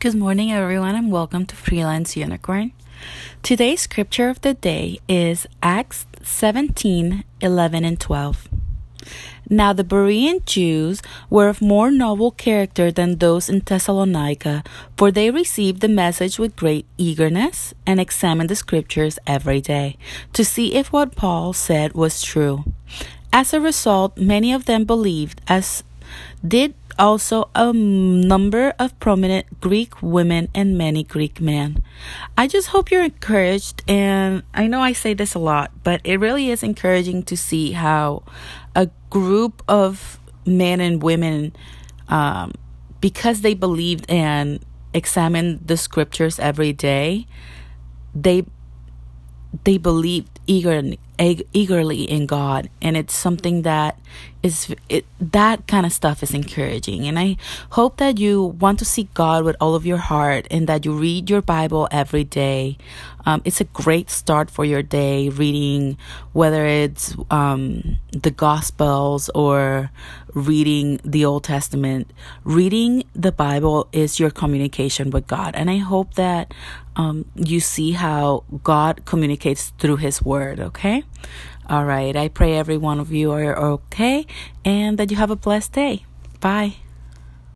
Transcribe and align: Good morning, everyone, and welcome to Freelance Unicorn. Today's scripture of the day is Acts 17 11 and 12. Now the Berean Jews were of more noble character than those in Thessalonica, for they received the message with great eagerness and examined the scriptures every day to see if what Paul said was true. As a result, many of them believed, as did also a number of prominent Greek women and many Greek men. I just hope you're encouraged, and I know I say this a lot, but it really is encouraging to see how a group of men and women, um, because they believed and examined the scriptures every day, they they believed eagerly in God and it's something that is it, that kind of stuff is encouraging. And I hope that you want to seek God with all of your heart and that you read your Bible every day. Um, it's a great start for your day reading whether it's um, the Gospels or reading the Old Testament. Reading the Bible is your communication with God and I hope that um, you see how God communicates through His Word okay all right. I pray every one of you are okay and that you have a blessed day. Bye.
Good 0.00 0.14
morning, 0.14 0.50
everyone, 0.50 0.94
and 0.94 1.12
welcome 1.12 1.44
to 1.44 1.54
Freelance 1.54 2.16
Unicorn. 2.16 2.72
Today's 3.42 3.82
scripture 3.82 4.30
of 4.30 4.40
the 4.40 4.54
day 4.54 4.98
is 5.06 5.46
Acts 5.62 6.06
17 6.22 7.22
11 7.42 7.84
and 7.84 8.00
12. 8.00 8.48
Now 9.50 9.74
the 9.74 9.84
Berean 9.84 10.42
Jews 10.46 11.02
were 11.28 11.50
of 11.50 11.60
more 11.60 11.90
noble 11.90 12.30
character 12.30 12.90
than 12.90 13.18
those 13.18 13.50
in 13.50 13.60
Thessalonica, 13.60 14.64
for 14.96 15.10
they 15.10 15.30
received 15.30 15.82
the 15.82 15.88
message 15.88 16.38
with 16.38 16.56
great 16.56 16.86
eagerness 16.96 17.74
and 17.86 18.00
examined 18.00 18.48
the 18.48 18.56
scriptures 18.56 19.18
every 19.26 19.60
day 19.60 19.98
to 20.32 20.46
see 20.46 20.76
if 20.76 20.94
what 20.94 21.14
Paul 21.14 21.52
said 21.52 21.92
was 21.92 22.22
true. 22.22 22.64
As 23.34 23.52
a 23.52 23.60
result, 23.60 24.16
many 24.16 24.50
of 24.50 24.64
them 24.64 24.86
believed, 24.86 25.42
as 25.46 25.84
did 26.46 26.74
also 26.98 27.48
a 27.54 27.72
number 27.72 28.74
of 28.78 28.98
prominent 29.00 29.60
Greek 29.60 30.02
women 30.02 30.48
and 30.54 30.76
many 30.76 31.02
Greek 31.02 31.40
men. 31.40 31.82
I 32.36 32.46
just 32.46 32.68
hope 32.68 32.90
you're 32.90 33.04
encouraged, 33.04 33.82
and 33.88 34.42
I 34.52 34.66
know 34.66 34.80
I 34.80 34.92
say 34.92 35.14
this 35.14 35.34
a 35.34 35.38
lot, 35.38 35.72
but 35.82 36.00
it 36.04 36.20
really 36.20 36.50
is 36.50 36.62
encouraging 36.62 37.22
to 37.24 37.36
see 37.36 37.72
how 37.72 38.22
a 38.76 38.90
group 39.08 39.62
of 39.66 40.20
men 40.44 40.80
and 40.80 41.02
women, 41.02 41.56
um, 42.08 42.52
because 43.00 43.40
they 43.40 43.54
believed 43.54 44.04
and 44.10 44.60
examined 44.92 45.66
the 45.66 45.76
scriptures 45.76 46.38
every 46.38 46.72
day, 46.72 47.26
they 48.14 48.44
they 49.64 49.78
believed 49.78 50.38
eagerly 51.20 52.02
in 52.04 52.26
God 52.26 52.70
and 52.80 52.96
it's 52.96 53.14
something 53.14 53.62
that 53.62 53.98
is 54.42 54.74
it, 54.88 55.04
that 55.20 55.66
kind 55.66 55.84
of 55.84 55.92
stuff 55.92 56.22
is 56.22 56.32
encouraging. 56.32 57.06
And 57.06 57.18
I 57.18 57.36
hope 57.70 57.98
that 57.98 58.18
you 58.18 58.42
want 58.58 58.78
to 58.78 58.84
seek 58.84 59.12
God 59.12 59.44
with 59.44 59.56
all 59.60 59.74
of 59.74 59.84
your 59.84 59.98
heart 59.98 60.46
and 60.50 60.66
that 60.66 60.84
you 60.84 60.92
read 60.92 61.28
your 61.28 61.42
Bible 61.42 61.88
every 61.90 62.24
day. 62.24 62.78
Um, 63.26 63.42
it's 63.44 63.60
a 63.60 63.64
great 63.64 64.08
start 64.08 64.50
for 64.50 64.64
your 64.64 64.82
day 64.82 65.28
reading 65.28 65.98
whether 66.32 66.64
it's 66.64 67.14
um, 67.30 67.98
the 68.12 68.30
Gospels 68.30 69.28
or 69.34 69.90
reading 70.32 71.00
the 71.04 71.26
Old 71.26 71.44
Testament. 71.44 72.10
Reading 72.44 73.04
the 73.14 73.32
Bible 73.32 73.88
is 73.92 74.18
your 74.18 74.30
communication 74.30 75.10
with 75.10 75.26
God 75.26 75.54
and 75.54 75.70
I 75.70 75.76
hope 75.76 76.14
that 76.14 76.54
um, 76.96 77.26
you 77.34 77.60
see 77.60 77.92
how 77.92 78.44
God 78.64 79.04
communicates 79.04 79.72
through 79.78 79.96
His 79.96 80.22
Word 80.22 80.60
okay 80.60 81.04
all 81.68 81.84
right. 81.84 82.16
I 82.16 82.28
pray 82.28 82.56
every 82.56 82.76
one 82.76 82.98
of 82.98 83.12
you 83.12 83.30
are 83.32 83.56
okay 83.56 84.26
and 84.64 84.98
that 84.98 85.10
you 85.10 85.16
have 85.16 85.30
a 85.30 85.36
blessed 85.36 85.72
day. 85.72 86.04
Bye. 86.40 86.76